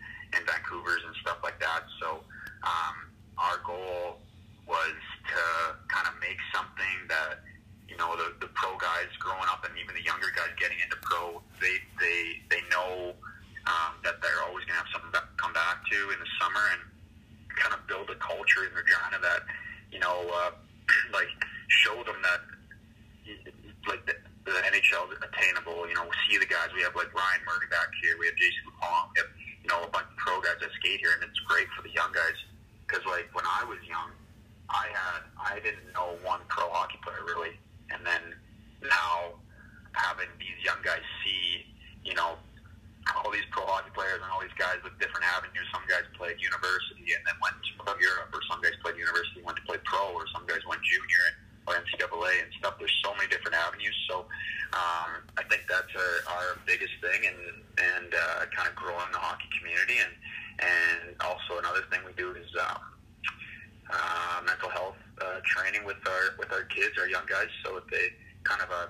think 55.50 55.66
that's 55.68 55.90
our, 55.98 56.14
our 56.32 56.48
biggest 56.64 56.94
thing, 57.02 57.26
and 57.26 57.40
and 57.76 58.14
uh, 58.14 58.46
kind 58.54 58.70
of 58.70 58.74
growing 58.78 59.10
the 59.12 59.18
hockey 59.18 59.50
community, 59.58 59.98
and 59.98 60.14
and 60.62 61.18
also 61.20 61.58
another 61.58 61.82
thing 61.90 62.00
we 62.06 62.14
do 62.14 62.30
is 62.32 62.48
um, 62.62 62.78
uh, 63.90 64.38
mental 64.46 64.70
health 64.70 64.96
uh, 65.20 65.42
training 65.44 65.82
with 65.84 65.98
our 66.06 66.38
with 66.38 66.54
our 66.54 66.64
kids, 66.70 66.94
our 66.96 67.10
young 67.10 67.26
guys, 67.26 67.50
so 67.66 67.74
that 67.74 67.90
they 67.90 68.14
kind 68.46 68.62
of 68.62 68.70
a 68.70 68.88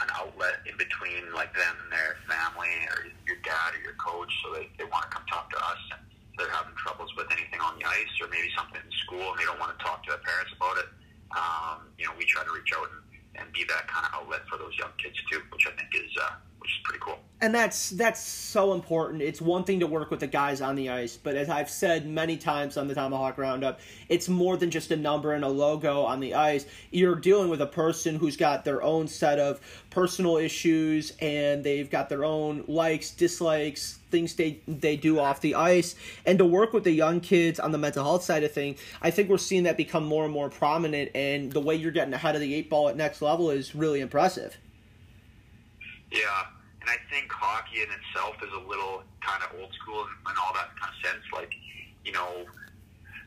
an 0.00 0.08
outlet 0.14 0.62
in 0.64 0.78
between 0.78 1.26
like 1.34 1.50
them 1.54 1.74
and 1.82 1.90
their 1.90 2.16
family 2.30 2.70
or 2.94 3.10
your 3.26 3.38
dad 3.42 3.74
or 3.74 3.80
your 3.82 3.98
coach, 4.00 4.32
so 4.42 4.56
they 4.56 4.66
they 4.80 4.88
want 4.88 5.04
to 5.04 5.10
come 5.12 5.26
talk 5.28 5.52
to 5.52 5.60
us. 5.60 5.82
And 5.92 6.02
they're 6.38 6.54
having 6.54 6.74
troubles 6.78 7.10
with 7.18 7.26
anything 7.34 7.60
on 7.60 7.76
the 7.76 7.84
ice 7.84 8.14
or 8.22 8.30
maybe 8.30 8.48
something 8.56 8.78
in 8.80 8.92
school, 9.04 9.34
and 9.34 9.36
they 9.36 9.44
don't 9.44 9.58
want 9.58 9.74
to 9.76 9.80
talk 9.84 10.06
to 10.06 10.14
their 10.14 10.22
parents 10.22 10.54
about 10.54 10.78
it. 10.78 10.88
Um, 11.34 11.90
you 11.98 12.06
know, 12.06 12.14
we 12.16 12.24
try 12.24 12.46
to 12.46 12.52
reach 12.54 12.70
out 12.72 12.86
and, 12.88 13.42
and 13.42 13.46
be 13.52 13.66
that 13.68 13.77
kind 13.98 14.14
of 14.14 14.22
outlet 14.22 14.46
for 14.48 14.58
those 14.58 14.76
young 14.78 14.94
kids 14.98 15.18
too, 15.30 15.42
which 15.50 15.66
I 15.66 15.74
think 15.74 15.90
is 15.94 16.10
uh, 16.22 16.38
which 16.68 16.76
is 16.76 16.82
pretty 16.84 17.00
cool. 17.02 17.18
And 17.40 17.54
that's 17.54 17.90
that's 17.90 18.20
so 18.20 18.74
important. 18.74 19.22
It's 19.22 19.40
one 19.40 19.64
thing 19.64 19.80
to 19.80 19.86
work 19.86 20.10
with 20.10 20.20
the 20.20 20.26
guys 20.26 20.60
on 20.60 20.74
the 20.74 20.90
ice, 20.90 21.16
but 21.16 21.34
as 21.34 21.48
I've 21.48 21.70
said 21.70 22.06
many 22.06 22.36
times 22.36 22.76
on 22.76 22.88
the 22.88 22.94
Tomahawk 22.94 23.38
Roundup, 23.38 23.80
it's 24.10 24.28
more 24.28 24.58
than 24.58 24.70
just 24.70 24.90
a 24.90 24.96
number 24.96 25.32
and 25.32 25.44
a 25.44 25.48
logo 25.48 26.02
on 26.02 26.20
the 26.20 26.34
ice. 26.34 26.66
You're 26.90 27.14
dealing 27.14 27.48
with 27.48 27.62
a 27.62 27.66
person 27.66 28.16
who's 28.16 28.36
got 28.36 28.66
their 28.66 28.82
own 28.82 29.08
set 29.08 29.38
of 29.38 29.60
personal 29.88 30.36
issues 30.36 31.14
and 31.22 31.64
they've 31.64 31.88
got 31.88 32.10
their 32.10 32.24
own 32.24 32.64
likes, 32.66 33.12
dislikes, 33.12 34.00
things 34.10 34.34
they 34.34 34.60
they 34.66 34.96
do 34.96 35.18
off 35.18 35.40
the 35.40 35.54
ice. 35.54 35.94
And 36.26 36.38
to 36.38 36.44
work 36.44 36.74
with 36.74 36.84
the 36.84 36.92
young 36.92 37.20
kids 37.20 37.58
on 37.58 37.72
the 37.72 37.78
mental 37.78 38.04
health 38.04 38.24
side 38.24 38.42
of 38.42 38.52
thing, 38.52 38.76
I 39.00 39.10
think 39.10 39.30
we're 39.30 39.38
seeing 39.38 39.62
that 39.62 39.78
become 39.78 40.04
more 40.04 40.24
and 40.24 40.32
more 40.34 40.50
prominent 40.50 41.12
and 41.14 41.50
the 41.50 41.60
way 41.60 41.76
you're 41.76 41.92
getting 41.92 42.12
ahead 42.12 42.34
of 42.34 42.42
the 42.42 42.54
eight 42.54 42.68
ball 42.68 42.90
at 42.90 42.96
next 42.96 43.22
level 43.22 43.50
is 43.50 43.74
really 43.74 44.00
impressive. 44.00 44.58
Yeah, 46.10 46.46
and 46.88 46.96
I 46.96 47.00
think 47.12 47.28
hockey 47.28 47.84
in 47.84 47.90
itself 47.92 48.40
is 48.40 48.48
a 48.56 48.64
little 48.64 49.04
kind 49.20 49.44
of 49.44 49.52
old 49.60 49.68
school 49.76 50.08
in, 50.08 50.32
in 50.32 50.36
all 50.40 50.56
that 50.56 50.72
kind 50.80 50.88
of 50.88 50.98
sense. 51.04 51.20
Like, 51.36 51.52
you 52.00 52.16
know, 52.16 52.48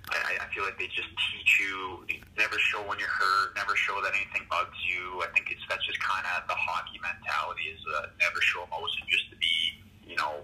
I, 0.10 0.42
I 0.42 0.46
feel 0.50 0.66
like 0.66 0.82
they 0.82 0.90
just 0.90 1.14
teach 1.30 1.62
you 1.62 2.02
never 2.42 2.58
show 2.58 2.82
when 2.90 2.98
you're 2.98 3.14
hurt, 3.14 3.54
never 3.54 3.78
show 3.78 4.02
that 4.02 4.18
anything 4.18 4.50
bugs 4.50 4.74
you. 4.90 5.22
I 5.22 5.30
think 5.38 5.54
it's 5.54 5.62
that's 5.70 5.86
just 5.86 6.02
kind 6.02 6.26
of 6.26 6.50
the 6.50 6.58
hockey 6.58 6.98
mentality 7.06 7.70
is 7.70 7.82
uh, 7.86 8.10
never 8.18 8.42
show 8.42 8.66
emotion, 8.66 9.06
just 9.06 9.30
to 9.30 9.38
be, 9.38 9.78
you 10.10 10.18
know, 10.18 10.42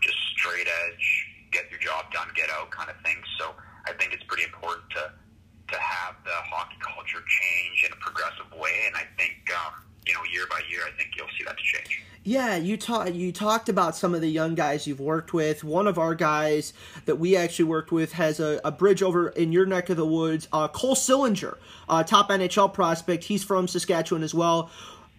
just 0.00 0.16
straight 0.32 0.64
edge, 0.88 1.04
get 1.52 1.68
your 1.68 1.80
job 1.84 2.08
done, 2.16 2.32
get 2.32 2.48
out 2.48 2.72
kind 2.72 2.88
of 2.88 2.96
thing. 3.04 3.20
So 3.36 3.52
I 3.84 3.92
think 4.00 4.16
it's 4.16 4.24
pretty 4.24 4.48
important 4.48 4.88
to 4.96 5.12
to 5.12 5.78
have 5.80 6.16
the 6.24 6.36
hockey 6.48 6.76
culture 6.80 7.20
change 7.24 7.84
in 7.84 7.92
a 7.92 8.00
progressive 8.00 8.48
way, 8.56 8.88
and 8.88 8.96
I 8.96 9.04
think. 9.20 9.36
Um, 9.52 9.84
you 10.04 10.12
know, 10.12 10.20
year 10.30 10.44
by 10.50 10.60
year, 10.68 10.82
I 10.84 10.92
think 11.00 11.16
you'll 11.16 11.32
see 11.32 11.44
that 11.44 11.56
change. 11.56 12.04
Yeah, 12.26 12.56
you 12.56 12.78
talked 12.78 13.12
you 13.12 13.32
talked 13.32 13.68
about 13.68 13.94
some 13.94 14.14
of 14.14 14.22
the 14.22 14.30
young 14.30 14.54
guys 14.54 14.86
you've 14.86 15.00
worked 15.00 15.34
with. 15.34 15.62
One 15.62 15.86
of 15.86 15.98
our 15.98 16.14
guys 16.14 16.72
that 17.04 17.16
we 17.16 17.36
actually 17.36 17.66
worked 17.66 17.92
with 17.92 18.12
has 18.12 18.40
a, 18.40 18.62
a 18.64 18.72
bridge 18.72 19.02
over 19.02 19.28
in 19.28 19.52
your 19.52 19.66
neck 19.66 19.90
of 19.90 19.98
the 19.98 20.06
woods. 20.06 20.48
Uh, 20.50 20.66
Cole 20.68 20.96
Sillinger, 20.96 21.58
uh, 21.86 22.02
top 22.02 22.30
NHL 22.30 22.72
prospect. 22.72 23.24
He's 23.24 23.44
from 23.44 23.68
Saskatchewan 23.68 24.22
as 24.22 24.32
well. 24.32 24.70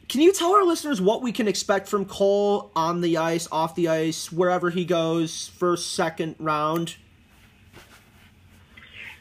Can 0.09 0.21
you 0.21 0.33
tell 0.33 0.55
our 0.55 0.63
listeners 0.63 0.99
what 0.99 1.21
we 1.21 1.31
can 1.31 1.47
expect 1.47 1.87
from 1.87 2.05
Cole 2.05 2.71
on 2.75 3.01
the 3.01 3.17
ice, 3.17 3.47
off 3.51 3.75
the 3.75 3.87
ice, 3.87 4.31
wherever 4.31 4.71
he 4.71 4.83
goes, 4.83 5.47
first, 5.49 5.93
second 5.93 6.35
round? 6.39 6.95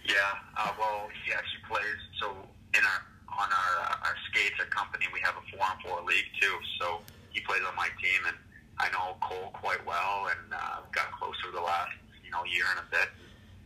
Yeah, 0.06 0.14
uh, 0.56 0.72
well, 0.78 1.08
he 1.26 1.32
actually 1.34 1.60
plays. 1.68 1.84
So 2.18 2.30
in 2.74 2.80
our 2.82 3.02
on 3.38 3.48
our 3.50 3.84
uh, 3.90 4.06
our 4.06 4.16
skates, 4.30 4.56
our 4.58 4.66
company, 4.66 5.04
we 5.12 5.20
have 5.20 5.34
a 5.34 5.56
four 5.56 5.66
on 5.66 5.76
four 5.84 6.02
league 6.08 6.24
too. 6.40 6.56
So 6.80 7.00
he 7.34 7.42
plays 7.42 7.60
on 7.66 7.74
my 7.74 7.90
team, 7.98 8.22
and 8.30 8.38
I 8.78 8.88
know 8.94 9.18
Cole 9.20 9.50
quite 9.52 9.82
well, 9.82 10.30
and 10.30 10.54
uh, 10.54 10.86
got 10.94 11.10
closer 11.18 11.50
the 11.50 11.60
last 11.60 11.92
you 12.22 12.30
know 12.30 12.46
year 12.46 12.64
and 12.70 12.80
a 12.80 12.88
bit. 12.88 13.10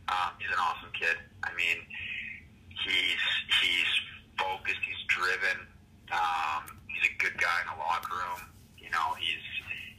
Um, 0.09 0.33
he's 0.41 0.49
an 0.49 0.57
awesome 0.57 0.89
kid. 0.97 1.21
I 1.45 1.53
mean, 1.53 1.85
he's 2.73 3.23
he's 3.61 3.91
focused, 4.35 4.81
he's 4.81 5.03
driven. 5.07 5.69
Um, 6.09 6.81
he's 6.89 7.05
a 7.05 7.13
good 7.21 7.37
guy 7.37 7.61
in 7.61 7.69
the 7.69 7.77
locker 7.77 8.17
room. 8.17 8.49
You 8.81 8.89
know, 8.89 9.13
he's 9.21 9.45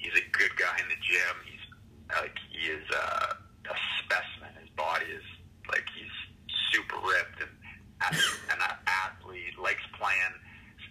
he's 0.02 0.18
a 0.18 0.26
good 0.34 0.52
guy 0.58 0.74
in 0.82 0.90
the 0.90 0.98
gym. 0.98 1.34
He's 1.46 1.64
like 2.10 2.34
he 2.50 2.74
is 2.74 2.84
uh, 2.90 3.38
a 3.70 3.76
specimen. 4.02 4.50
His 4.58 4.70
body 4.74 5.06
is 5.06 5.24
like 5.70 5.86
he's 5.94 6.10
super 6.74 6.98
ripped 6.98 7.40
and 7.46 7.54
an 8.02 8.60
athlete, 8.86 9.58
likes 9.60 9.84
playing, 9.98 10.34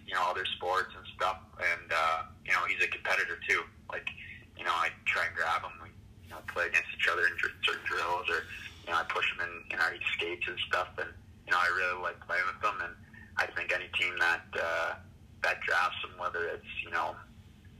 you 0.06 0.14
know, 0.14 0.22
other 0.30 0.44
sports 0.56 0.94
and 0.96 1.04
stuff. 1.14 1.38
And, 1.58 1.90
uh, 1.90 2.22
you 2.44 2.52
know, 2.52 2.64
he's 2.66 2.82
a 2.82 2.88
competitor 2.88 3.38
too. 3.48 3.62
Like, 3.90 4.08
you 4.56 4.64
know, 4.64 4.72
I 4.74 4.90
try 5.06 5.26
and 5.26 5.34
grab 5.34 5.62
him. 5.62 5.74
We, 5.82 5.90
you 6.24 6.30
know, 6.30 6.40
play 6.48 6.66
against 6.66 6.88
each 6.94 7.08
other 7.10 7.26
in 7.26 7.34
certain 7.66 7.84
drills 7.84 8.30
or, 8.30 8.46
you 8.86 8.94
know, 8.94 9.02
I 9.02 9.04
push 9.08 9.26
him 9.34 9.42
in, 9.42 9.74
in 9.74 9.78
our 9.80 9.94
skates 10.14 10.46
and 10.46 10.58
stuff. 10.68 10.88
And, 10.98 11.10
you 11.46 11.52
know, 11.52 11.58
I 11.58 11.68
really 11.74 12.02
like 12.02 12.18
playing 12.26 12.46
with 12.46 12.62
them. 12.62 12.78
And 12.82 12.94
I 13.36 13.46
think 13.50 13.72
any 13.74 13.90
team 13.98 14.14
that, 14.18 14.46
uh, 14.54 14.94
that 15.42 15.60
drafts 15.62 15.98
him, 16.04 16.14
whether 16.18 16.46
it's, 16.46 16.72
you 16.84 16.90
know, 16.90 17.16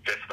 fifth 0.04 0.26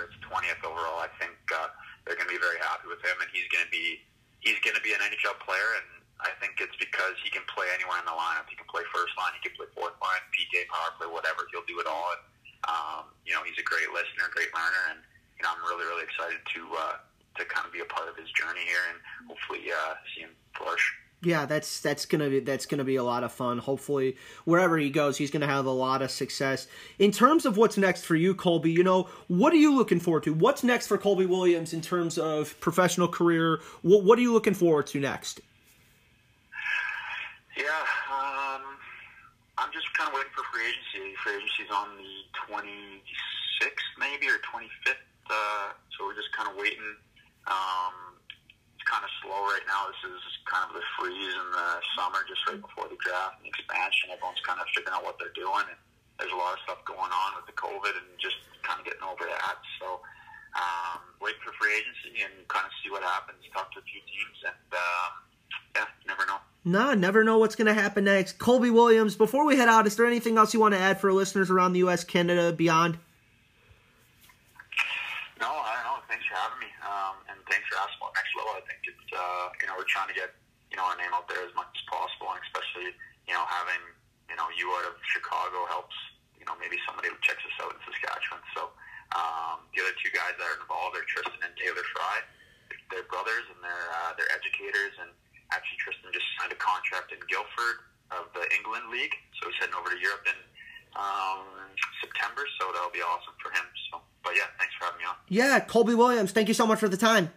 overall 0.00 0.08
it's 0.08 0.16
20th 0.24 0.62
overall, 0.64 1.00
I 1.04 1.10
think, 1.20 1.36
uh, 1.52 1.68
they're 2.04 2.16
going 2.16 2.28
to 2.28 2.34
be 2.34 2.40
very 2.40 2.58
happy 2.64 2.88
with 2.88 3.04
him 3.04 3.16
and 3.20 3.28
he's 3.30 3.46
going 3.52 3.64
to 3.64 3.72
be, 3.72 4.00
he's 4.40 4.56
going 4.64 4.76
to 4.76 4.84
be 4.84 4.96
an 4.96 5.04
NHL 5.04 5.36
player 5.44 5.76
and, 5.76 6.00
I 6.20 6.36
think 6.36 6.60
it's 6.60 6.76
because 6.76 7.16
he 7.24 7.32
can 7.32 7.40
play 7.48 7.64
anywhere 7.72 7.96
in 7.96 8.04
the 8.04 8.12
lineup. 8.12 8.44
He 8.52 8.56
can 8.56 8.68
play 8.68 8.84
first 8.92 9.16
line, 9.16 9.32
he 9.40 9.42
can 9.48 9.56
play 9.56 9.64
fourth 9.72 9.96
line, 10.04 10.20
PK 10.36 10.68
power 10.68 10.92
play, 11.00 11.08
whatever. 11.08 11.48
He'll 11.48 11.64
do 11.64 11.80
it 11.80 11.88
all. 11.88 12.12
And 12.12 12.22
um, 12.68 13.02
you 13.24 13.32
know, 13.32 13.40
he's 13.40 13.56
a 13.56 13.64
great 13.64 13.88
listener, 13.88 14.28
great 14.28 14.52
learner, 14.52 14.84
and 14.92 15.00
you 15.40 15.42
know, 15.48 15.56
I'm 15.56 15.62
really, 15.64 15.88
really 15.88 16.04
excited 16.04 16.44
to 16.44 16.60
uh, 16.76 16.96
to 17.40 17.42
kind 17.48 17.64
of 17.64 17.72
be 17.72 17.80
a 17.80 17.88
part 17.88 18.04
of 18.12 18.20
his 18.20 18.28
journey 18.36 18.60
here 18.68 18.84
and 18.92 19.00
hopefully 19.32 19.72
uh, 19.72 19.96
see 20.12 20.28
him 20.28 20.36
flourish. 20.52 20.84
Yeah, 21.22 21.44
that's 21.44 21.80
that's 21.80 22.06
gonna 22.06 22.30
be 22.30 22.40
that's 22.40 22.64
gonna 22.64 22.84
be 22.84 22.96
a 22.96 23.04
lot 23.04 23.24
of 23.24 23.32
fun. 23.32 23.58
Hopefully, 23.58 24.16
wherever 24.46 24.78
he 24.78 24.88
goes, 24.88 25.18
he's 25.18 25.30
gonna 25.30 25.46
have 25.46 25.66
a 25.66 25.70
lot 25.70 26.00
of 26.00 26.10
success. 26.10 26.66
In 26.98 27.12
terms 27.12 27.44
of 27.44 27.58
what's 27.58 27.76
next 27.76 28.04
for 28.04 28.16
you, 28.16 28.34
Colby, 28.34 28.70
you 28.70 28.82
know, 28.82 29.06
what 29.28 29.52
are 29.52 29.56
you 29.56 29.76
looking 29.76 30.00
forward 30.00 30.22
to? 30.24 30.32
What's 30.32 30.64
next 30.64 30.86
for 30.86 30.96
Colby 30.96 31.26
Williams 31.26 31.74
in 31.74 31.82
terms 31.82 32.16
of 32.16 32.58
professional 32.60 33.06
career? 33.06 33.60
What 33.82 34.04
what 34.04 34.18
are 34.18 34.22
you 34.22 34.32
looking 34.32 34.54
forward 34.54 34.86
to 34.88 35.00
next? 35.00 35.40
Yeah, 37.54 37.64
um, 38.08 38.62
I'm 39.58 39.70
just 39.74 39.92
kind 39.92 40.08
of 40.08 40.14
waiting 40.14 40.32
for 40.34 40.44
free 40.50 40.64
agency. 40.64 41.14
Free 41.22 41.36
agency's 41.36 41.70
on 41.70 41.88
the 41.98 42.24
26th, 42.48 43.68
maybe, 43.98 44.26
or 44.26 44.40
25th. 44.40 45.04
Uh, 45.28 45.72
so 45.92 46.06
we're 46.06 46.14
just 46.14 46.32
kind 46.32 46.48
of 46.48 46.56
waiting. 46.56 46.96
Um, 47.46 48.16
kind 48.90 49.06
of 49.06 49.10
slow 49.22 49.38
right 49.46 49.62
now. 49.70 49.86
This 49.94 50.02
is 50.10 50.22
kind 50.50 50.66
of 50.66 50.74
the 50.74 50.82
freeze 50.98 51.30
in 51.30 51.48
the 51.54 51.68
summer, 51.94 52.26
just 52.26 52.42
right 52.50 52.58
before 52.58 52.90
the 52.90 52.98
draft 52.98 53.38
and 53.38 53.46
the 53.46 53.50
expansion. 53.54 54.10
Everyone's 54.10 54.42
kind 54.42 54.58
of 54.58 54.66
figuring 54.74 54.98
out 54.98 55.06
what 55.06 55.14
they're 55.22 55.34
doing, 55.38 55.70
and 55.70 55.78
there's 56.18 56.34
a 56.34 56.40
lot 56.40 56.58
of 56.58 56.60
stuff 56.66 56.82
going 56.82 57.14
on 57.14 57.38
with 57.38 57.46
the 57.46 57.54
COVID 57.54 57.94
and 57.94 58.10
just 58.18 58.42
kind 58.66 58.82
of 58.82 58.84
getting 58.84 59.06
over 59.06 59.22
that. 59.24 59.62
So 59.78 60.02
um, 60.58 61.00
wait 61.22 61.38
for 61.46 61.54
free 61.54 61.70
agency 61.78 62.26
and 62.26 62.34
kind 62.50 62.66
of 62.66 62.72
see 62.82 62.90
what 62.90 63.06
happens. 63.06 63.38
Talk 63.54 63.70
to 63.72 63.78
a 63.78 63.86
few 63.86 64.02
teams, 64.02 64.38
and 64.42 64.68
um, 64.74 65.10
yeah, 65.78 65.88
never 66.06 66.26
know. 66.26 66.42
No, 66.64 66.94
never 66.94 67.24
know 67.24 67.38
what's 67.38 67.56
going 67.56 67.70
to 67.70 67.74
happen 67.74 68.04
next. 68.04 68.38
Colby 68.38 68.70
Williams, 68.70 69.16
before 69.16 69.46
we 69.46 69.56
head 69.56 69.68
out, 69.68 69.86
is 69.86 69.96
there 69.96 70.06
anything 70.06 70.36
else 70.36 70.52
you 70.52 70.60
want 70.60 70.74
to 70.74 70.80
add 70.80 71.00
for 71.00 71.12
listeners 71.12 71.50
around 71.50 71.72
the 71.72 71.80
U.S., 71.80 72.04
Canada, 72.04 72.52
beyond? 72.52 72.98
No, 75.40 75.48
I 75.48 75.80
don't 75.80 75.84
know. 75.88 75.98
Thanks 76.04 76.26
for 76.28 76.36
having 76.36 76.60
me, 76.60 76.68
um, 76.84 77.16
and 77.32 77.38
thanks 77.48 77.64
for 77.72 77.80
asking 77.80 77.96
about 77.96 78.12
next 78.12 78.36
level. 78.36 78.52
I 78.52 78.62
think 78.68 78.80
it's 78.84 79.08
uh, 79.08 79.48
you 79.56 79.66
know 79.66 79.74
we're 79.78 79.79
trying 79.90 80.08
to 80.08 80.16
get 80.16 80.30
you 80.70 80.78
know 80.78 80.86
our 80.86 80.96
name 80.96 81.10
out 81.10 81.26
there 81.26 81.42
as 81.42 81.52
much 81.58 81.68
as 81.74 81.84
possible, 81.90 82.30
and 82.30 82.40
especially 82.46 82.94
you 83.26 83.34
know 83.34 83.44
having 83.50 83.82
you 84.30 84.36
know 84.38 84.46
you 84.54 84.70
out 84.78 84.86
of 84.86 84.94
Chicago 85.10 85.66
helps. 85.66 85.94
You 86.38 86.48
know 86.48 86.56
maybe 86.56 86.80
somebody 86.88 87.12
who 87.12 87.18
checks 87.20 87.42
us 87.44 87.56
out 87.60 87.74
in 87.74 87.78
Saskatchewan. 87.84 88.40
So 88.56 88.72
um, 89.12 89.66
the 89.74 89.84
other 89.84 89.92
two 90.00 90.08
guys 90.14 90.38
that 90.38 90.46
are 90.46 90.58
involved 90.62 90.96
are 90.96 91.04
Tristan 91.04 91.42
and 91.42 91.52
Taylor 91.58 91.84
Fry. 91.92 92.24
They're 92.88 93.06
brothers 93.10 93.46
and 93.50 93.58
they're 93.60 93.88
uh, 93.92 94.16
they're 94.16 94.30
educators 94.32 94.94
and 95.02 95.10
actually 95.50 95.78
Tristan 95.82 96.10
just 96.14 96.26
signed 96.38 96.54
a 96.54 96.58
contract 96.58 97.10
in 97.12 97.18
Guildford 97.26 97.90
of 98.10 98.30
the 98.34 98.42
England 98.54 98.90
League, 98.90 99.14
so 99.38 99.50
he's 99.50 99.58
heading 99.62 99.74
over 99.78 99.90
to 99.90 99.98
Europe 99.98 100.26
in 100.26 100.38
um, 100.98 101.46
September. 102.02 102.42
So 102.58 102.70
that'll 102.74 102.90
be 102.94 103.02
awesome 103.02 103.34
for 103.38 103.50
him. 103.54 103.66
So, 103.90 104.00
but 104.22 104.34
yeah, 104.34 104.50
thanks 104.58 104.74
for 104.78 104.90
having 104.90 104.98
me 104.98 105.06
on. 105.06 105.14
Yeah, 105.28 105.60
Colby 105.60 105.94
Williams, 105.94 106.32
thank 106.32 106.48
you 106.48 106.54
so 106.54 106.66
much 106.66 106.78
for 106.78 106.88
the 106.88 106.98
time. 106.98 107.30